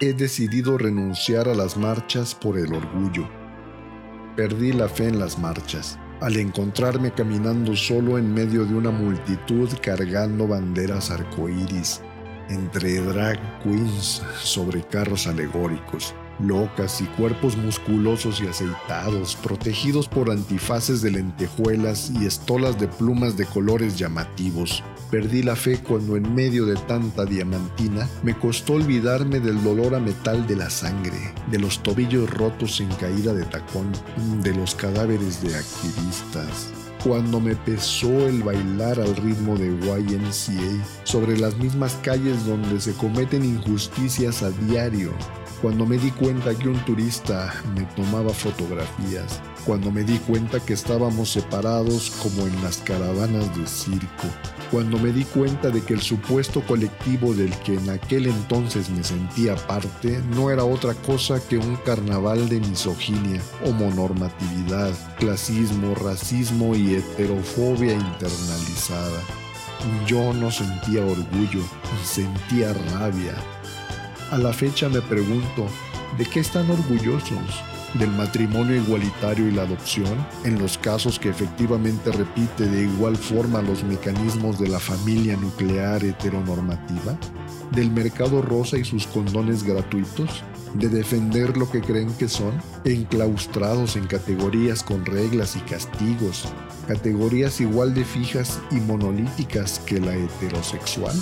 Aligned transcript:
he 0.00 0.12
decidido 0.12 0.78
renunciar 0.78 1.48
a 1.48 1.54
las 1.54 1.76
marchas 1.76 2.34
por 2.34 2.56
el 2.56 2.72
orgullo. 2.72 3.28
Perdí 4.36 4.72
la 4.72 4.88
fe 4.88 5.08
en 5.08 5.18
las 5.18 5.38
marchas 5.38 5.98
al 6.20 6.36
encontrarme 6.36 7.12
caminando 7.12 7.76
solo 7.76 8.18
en 8.18 8.32
medio 8.32 8.64
de 8.64 8.74
una 8.74 8.90
multitud 8.90 9.68
cargando 9.80 10.48
banderas 10.48 11.10
arcoíris, 11.10 12.00
entre 12.48 13.00
drag 13.00 13.38
queens 13.62 14.22
sobre 14.42 14.82
carros 14.82 15.26
alegóricos, 15.26 16.14
locas 16.38 17.00
y 17.00 17.04
cuerpos 17.04 17.56
musculosos 17.56 18.40
y 18.40 18.46
aceitados, 18.46 19.36
protegidos 19.36 20.08
por 20.08 20.30
antifaces 20.30 21.02
de 21.02 21.10
lentejuelas 21.10 22.10
y 22.10 22.26
estolas 22.26 22.78
de 22.78 22.88
plumas 22.88 23.36
de 23.36 23.46
colores 23.46 23.98
llamativos. 23.98 24.82
Perdí 25.10 25.42
la 25.42 25.56
fe 25.56 25.78
cuando 25.78 26.16
en 26.16 26.34
medio 26.34 26.66
de 26.66 26.74
tanta 26.74 27.24
diamantina 27.24 28.06
me 28.22 28.36
costó 28.36 28.74
olvidarme 28.74 29.40
del 29.40 29.62
dolor 29.64 29.94
a 29.94 30.00
metal 30.00 30.46
de 30.46 30.56
la 30.56 30.68
sangre, 30.68 31.32
de 31.50 31.58
los 31.58 31.82
tobillos 31.82 32.28
rotos 32.28 32.80
en 32.80 32.88
caída 32.96 33.32
de 33.32 33.44
tacón, 33.44 33.90
de 34.42 34.54
los 34.54 34.74
cadáveres 34.74 35.42
de 35.42 35.56
activistas, 35.56 36.72
cuando 37.02 37.40
me 37.40 37.56
pesó 37.56 38.28
el 38.28 38.42
bailar 38.42 39.00
al 39.00 39.16
ritmo 39.16 39.56
de 39.56 39.68
YMCA 39.68 40.84
sobre 41.04 41.38
las 41.38 41.56
mismas 41.56 41.94
calles 42.02 42.44
donde 42.44 42.78
se 42.78 42.92
cometen 42.92 43.44
injusticias 43.44 44.42
a 44.42 44.50
diario, 44.50 45.12
cuando 45.60 45.86
me 45.86 45.98
di 45.98 46.10
cuenta 46.12 46.54
que 46.54 46.68
un 46.68 46.78
turista 46.84 47.52
me 47.74 47.82
tomaba 47.96 48.32
fotografías, 48.32 49.40
cuando 49.66 49.90
me 49.90 50.04
di 50.04 50.18
cuenta 50.18 50.60
que 50.60 50.74
estábamos 50.74 51.32
separados 51.32 52.10
como 52.22 52.46
en 52.46 52.62
las 52.62 52.78
caravanas 52.78 53.56
de 53.56 53.66
circo, 53.66 54.28
cuando 54.70 54.98
me 54.98 55.10
di 55.10 55.24
cuenta 55.24 55.70
de 55.70 55.82
que 55.82 55.94
el 55.94 56.00
supuesto 56.00 56.60
colectivo 56.62 57.34
del 57.34 57.50
que 57.60 57.74
en 57.74 57.90
aquel 57.90 58.26
entonces 58.26 58.88
me 58.90 59.02
sentía 59.02 59.56
parte 59.56 60.22
no 60.36 60.50
era 60.50 60.64
otra 60.64 60.94
cosa 60.94 61.40
que 61.40 61.58
un 61.58 61.76
carnaval 61.76 62.48
de 62.48 62.60
misoginia, 62.60 63.42
homonormatividad, 63.64 64.92
clasismo, 65.18 65.94
racismo 65.94 66.76
y 66.76 66.94
heterofobia 66.94 67.94
internalizada. 67.94 69.20
Yo 70.06 70.32
no 70.34 70.50
sentía 70.50 71.02
orgullo, 71.04 71.62
sentía 72.04 72.72
rabia, 72.92 73.34
a 74.30 74.38
la 74.38 74.52
fecha 74.52 74.88
me 74.88 75.00
pregunto, 75.00 75.66
¿de 76.18 76.26
qué 76.26 76.40
están 76.40 76.70
orgullosos? 76.70 77.62
¿Del 77.94 78.10
matrimonio 78.10 78.76
igualitario 78.76 79.48
y 79.48 79.52
la 79.52 79.62
adopción? 79.62 80.26
En 80.44 80.58
los 80.58 80.76
casos 80.76 81.18
que 81.18 81.30
efectivamente 81.30 82.12
repite 82.12 82.66
de 82.66 82.82
igual 82.82 83.16
forma 83.16 83.62
los 83.62 83.82
mecanismos 83.84 84.58
de 84.58 84.68
la 84.68 84.78
familia 84.78 85.36
nuclear 85.36 86.04
heteronormativa? 86.04 87.18
¿Del 87.72 87.90
mercado 87.90 88.42
rosa 88.42 88.76
y 88.76 88.84
sus 88.84 89.06
condones 89.06 89.62
gratuitos? 89.62 90.42
¿De 90.74 90.88
defender 90.88 91.56
lo 91.56 91.70
que 91.70 91.80
creen 91.80 92.12
que 92.14 92.28
son? 92.28 92.52
Enclaustrados 92.84 93.96
en 93.96 94.06
categorías 94.06 94.82
con 94.82 95.06
reglas 95.06 95.56
y 95.56 95.60
castigos, 95.60 96.44
categorías 96.86 97.60
igual 97.62 97.94
de 97.94 98.04
fijas 98.04 98.60
y 98.70 98.76
monolíticas 98.76 99.78
que 99.80 99.98
la 100.00 100.14
heterosexual? 100.14 101.16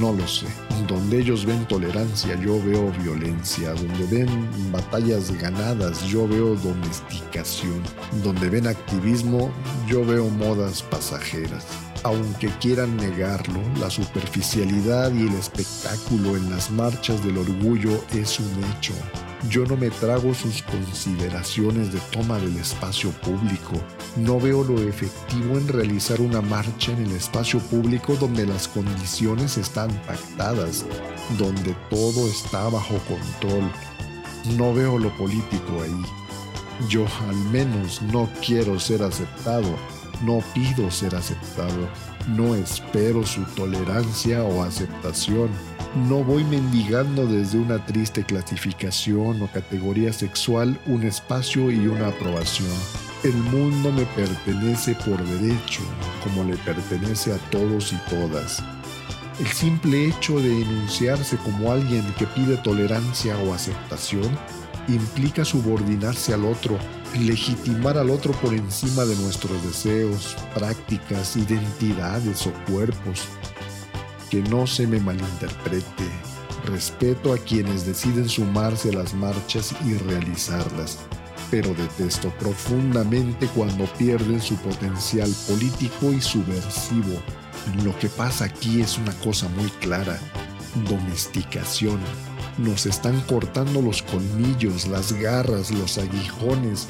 No 0.00 0.12
lo 0.12 0.26
sé. 0.26 0.46
Donde 0.86 1.20
ellos 1.20 1.44
ven 1.44 1.66
tolerancia, 1.66 2.38
yo 2.40 2.62
veo 2.62 2.92
violencia. 3.02 3.72
Donde 3.74 4.04
ven 4.06 4.72
batallas 4.72 5.30
ganadas, 5.40 6.04
yo 6.04 6.26
veo 6.26 6.54
domesticación. 6.56 7.82
Donde 8.22 8.48
ven 8.50 8.66
activismo, 8.66 9.50
yo 9.86 10.04
veo 10.04 10.28
modas 10.28 10.82
pasajeras. 10.82 11.66
Aunque 12.04 12.48
quieran 12.60 12.96
negarlo, 12.96 13.60
la 13.80 13.90
superficialidad 13.90 15.12
y 15.12 15.26
el 15.26 15.34
espectáculo 15.34 16.36
en 16.36 16.50
las 16.50 16.70
marchas 16.70 17.24
del 17.24 17.38
orgullo 17.38 18.04
es 18.12 18.38
un 18.38 18.64
hecho. 18.64 18.94
Yo 19.46 19.64
no 19.66 19.76
me 19.76 19.88
trago 19.88 20.34
sus 20.34 20.62
consideraciones 20.62 21.92
de 21.92 22.00
toma 22.10 22.38
del 22.38 22.56
espacio 22.56 23.10
público. 23.12 23.72
No 24.16 24.40
veo 24.40 24.64
lo 24.64 24.82
efectivo 24.82 25.56
en 25.56 25.68
realizar 25.68 26.20
una 26.20 26.40
marcha 26.40 26.90
en 26.90 27.06
el 27.06 27.12
espacio 27.12 27.60
público 27.60 28.16
donde 28.16 28.44
las 28.44 28.66
condiciones 28.66 29.56
están 29.56 29.90
pactadas, 30.06 30.84
donde 31.38 31.76
todo 31.88 32.28
está 32.28 32.68
bajo 32.68 32.98
control. 33.06 33.70
No 34.56 34.74
veo 34.74 34.98
lo 34.98 35.16
político 35.16 35.82
ahí. 35.82 36.02
Yo 36.88 37.06
al 37.28 37.36
menos 37.36 38.02
no 38.02 38.28
quiero 38.44 38.80
ser 38.80 39.02
aceptado, 39.04 39.76
no 40.22 40.42
pido 40.52 40.90
ser 40.90 41.14
aceptado, 41.14 41.88
no 42.26 42.56
espero 42.56 43.24
su 43.24 43.44
tolerancia 43.54 44.42
o 44.42 44.64
aceptación. 44.64 45.48
No 45.94 46.22
voy 46.22 46.44
mendigando 46.44 47.26
desde 47.26 47.58
una 47.58 47.84
triste 47.84 48.22
clasificación 48.22 49.40
o 49.40 49.50
categoría 49.50 50.12
sexual 50.12 50.78
un 50.86 51.02
espacio 51.02 51.70
y 51.70 51.86
una 51.86 52.08
aprobación. 52.08 52.68
El 53.24 53.34
mundo 53.34 53.90
me 53.90 54.04
pertenece 54.04 54.94
por 54.94 55.24
derecho, 55.24 55.80
como 56.22 56.44
le 56.44 56.56
pertenece 56.58 57.32
a 57.32 57.38
todos 57.50 57.92
y 57.92 57.96
todas. 58.10 58.62
El 59.40 59.46
simple 59.46 60.08
hecho 60.08 60.38
de 60.40 60.62
enunciarse 60.62 61.36
como 61.38 61.72
alguien 61.72 62.04
que 62.18 62.26
pide 62.26 62.58
tolerancia 62.58 63.38
o 63.38 63.54
aceptación 63.54 64.28
implica 64.88 65.44
subordinarse 65.44 66.34
al 66.34 66.44
otro, 66.44 66.78
legitimar 67.18 67.96
al 67.96 68.10
otro 68.10 68.32
por 68.32 68.52
encima 68.52 69.04
de 69.04 69.16
nuestros 69.16 69.62
deseos, 69.64 70.36
prácticas, 70.54 71.36
identidades 71.36 72.46
o 72.46 72.52
cuerpos. 72.70 73.26
Que 74.30 74.42
no 74.42 74.66
se 74.66 74.86
me 74.86 75.00
malinterprete. 75.00 76.04
Respeto 76.66 77.32
a 77.32 77.38
quienes 77.38 77.86
deciden 77.86 78.28
sumarse 78.28 78.90
a 78.90 78.92
las 78.92 79.14
marchas 79.14 79.74
y 79.86 79.94
realizarlas, 79.94 80.98
pero 81.50 81.72
detesto 81.74 82.28
profundamente 82.38 83.46
cuando 83.54 83.86
pierden 83.94 84.40
su 84.42 84.56
potencial 84.56 85.32
político 85.48 86.12
y 86.12 86.20
subversivo. 86.20 87.22
Lo 87.84 87.98
que 87.98 88.08
pasa 88.08 88.44
aquí 88.44 88.82
es 88.82 88.98
una 88.98 89.12
cosa 89.20 89.48
muy 89.48 89.70
clara, 89.80 90.18
domesticación. 90.88 92.00
Nos 92.58 92.86
están 92.86 93.20
cortando 93.22 93.80
los 93.80 94.02
colmillos, 94.02 94.86
las 94.88 95.12
garras, 95.12 95.70
los 95.70 95.96
aguijones. 95.96 96.88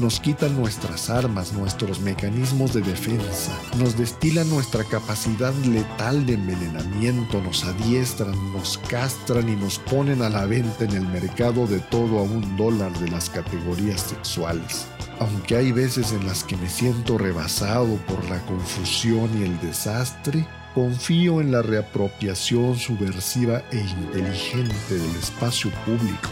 Nos 0.00 0.18
quitan 0.18 0.56
nuestras 0.56 1.10
armas, 1.10 1.52
nuestros 1.52 2.00
mecanismos 2.00 2.72
de 2.72 2.80
defensa. 2.80 3.52
Nos 3.76 3.98
destilan 3.98 4.48
nuestra 4.48 4.82
capacidad 4.82 5.52
letal 5.66 6.24
de 6.24 6.34
envenenamiento. 6.34 7.42
Nos 7.42 7.64
adiestran, 7.64 8.32
nos 8.54 8.78
castran 8.78 9.50
y 9.50 9.56
nos 9.56 9.78
ponen 9.78 10.22
a 10.22 10.30
la 10.30 10.46
venta 10.46 10.84
en 10.84 10.92
el 10.92 11.06
mercado 11.06 11.66
de 11.66 11.80
todo 11.80 12.18
a 12.18 12.22
un 12.22 12.56
dólar 12.56 12.90
de 12.98 13.10
las 13.10 13.28
categorías 13.28 14.00
sexuales 14.00 14.86
aunque 15.18 15.54
hay 15.54 15.70
veces 15.70 16.12
en 16.12 16.26
las 16.26 16.44
que 16.44 16.56
me 16.56 16.70
siento 16.70 17.18
rebasado 17.18 17.96
por 18.06 18.24
la 18.30 18.40
confusión 18.46 19.28
y 19.38 19.44
el 19.44 19.60
desastre, 19.60 20.46
Confío 20.74 21.40
en 21.40 21.50
la 21.50 21.62
reapropiación 21.62 22.78
subversiva 22.78 23.60
e 23.72 23.78
inteligente 23.78 24.94
del 24.94 25.16
espacio 25.16 25.68
público. 25.84 26.30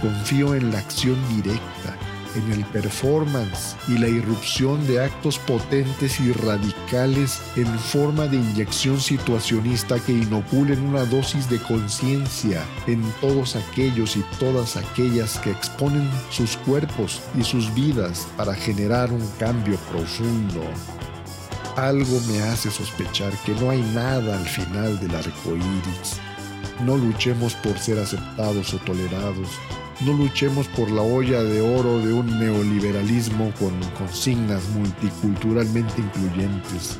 Confío 0.00 0.54
en 0.54 0.70
la 0.70 0.78
acción 0.78 1.16
directa, 1.34 1.96
en 2.34 2.52
el 2.52 2.64
performance 2.66 3.76
y 3.88 3.98
la 3.98 4.08
irrupción 4.08 4.86
de 4.86 5.02
actos 5.02 5.38
potentes 5.38 6.20
y 6.20 6.32
radicales 6.32 7.40
en 7.56 7.66
forma 7.78 8.26
de 8.26 8.36
inyección 8.36 9.00
situacionista 9.00 9.98
que 9.98 10.12
inoculen 10.12 10.82
una 10.82 11.04
dosis 11.04 11.48
de 11.48 11.58
conciencia 11.58 12.64
en 12.86 13.02
todos 13.20 13.56
aquellos 13.56 14.16
y 14.16 14.24
todas 14.38 14.76
aquellas 14.76 15.38
que 15.38 15.50
exponen 15.50 16.08
sus 16.30 16.56
cuerpos 16.58 17.20
y 17.38 17.44
sus 17.44 17.72
vidas 17.74 18.26
para 18.36 18.54
generar 18.54 19.12
un 19.12 19.26
cambio 19.38 19.76
profundo. 19.90 20.62
Algo 21.76 22.20
me 22.28 22.42
hace 22.42 22.70
sospechar 22.70 23.32
que 23.44 23.52
no 23.54 23.70
hay 23.70 23.80
nada 23.94 24.38
al 24.38 24.46
final 24.46 24.98
del 25.00 25.14
arco 25.14 25.56
iris. 25.56 26.20
No 26.84 26.96
luchemos 26.96 27.54
por 27.54 27.78
ser 27.78 27.98
aceptados 27.98 28.74
o 28.74 28.78
tolerados. 28.78 29.48
No 30.00 30.14
luchemos 30.14 30.66
por 30.68 30.90
la 30.90 31.02
olla 31.02 31.42
de 31.42 31.60
oro 31.60 31.98
de 31.98 32.14
un 32.14 32.38
neoliberalismo 32.38 33.52
con 33.60 33.78
consignas 33.98 34.66
multiculturalmente 34.70 36.00
incluyentes. 36.00 36.98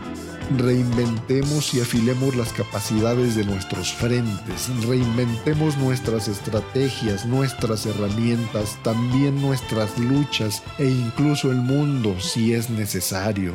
Reinventemos 0.58 1.72
y 1.72 1.80
afilemos 1.80 2.36
las 2.36 2.52
capacidades 2.52 3.36
de 3.36 3.44
nuestros 3.44 3.94
frentes, 3.94 4.68
reinventemos 4.86 5.78
nuestras 5.78 6.28
estrategias, 6.28 7.24
nuestras 7.24 7.86
herramientas, 7.86 8.76
también 8.82 9.40
nuestras 9.40 9.96
luchas 9.98 10.62
e 10.78 10.86
incluso 10.86 11.50
el 11.50 11.58
mundo 11.58 12.20
si 12.20 12.52
es 12.52 12.68
necesario. 12.68 13.54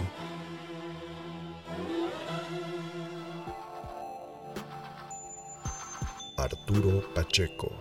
Arturo 6.37 7.03
Pacheco. 7.13 7.71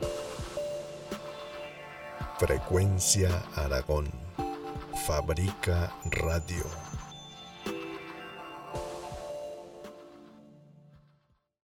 Frecuencia 2.47 3.43
Aragón. 3.57 4.07
Fabrica 5.07 5.91
Radio. 6.11 6.94